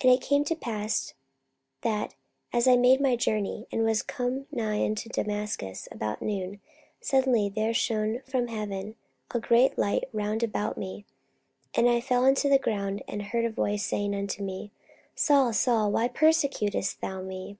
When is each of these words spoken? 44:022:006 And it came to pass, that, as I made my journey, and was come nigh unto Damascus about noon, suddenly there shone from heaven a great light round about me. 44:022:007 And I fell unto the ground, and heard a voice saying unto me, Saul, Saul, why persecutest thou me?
44:022:006 0.00 0.02
And 0.02 0.12
it 0.20 0.26
came 0.26 0.44
to 0.46 0.54
pass, 0.56 1.14
that, 1.82 2.14
as 2.52 2.66
I 2.66 2.74
made 2.76 3.00
my 3.00 3.14
journey, 3.14 3.68
and 3.70 3.84
was 3.84 4.02
come 4.02 4.46
nigh 4.50 4.82
unto 4.84 5.08
Damascus 5.08 5.86
about 5.92 6.20
noon, 6.20 6.60
suddenly 7.00 7.48
there 7.48 7.72
shone 7.72 8.20
from 8.22 8.48
heaven 8.48 8.96
a 9.32 9.38
great 9.38 9.78
light 9.78 10.08
round 10.12 10.42
about 10.42 10.76
me. 10.76 11.04
44:022:007 11.72 11.78
And 11.78 11.88
I 11.88 12.00
fell 12.00 12.24
unto 12.24 12.48
the 12.48 12.58
ground, 12.58 13.04
and 13.06 13.22
heard 13.22 13.44
a 13.44 13.50
voice 13.50 13.84
saying 13.84 14.12
unto 14.12 14.42
me, 14.42 14.72
Saul, 15.14 15.52
Saul, 15.52 15.92
why 15.92 16.08
persecutest 16.08 17.00
thou 17.00 17.20
me? 17.22 17.56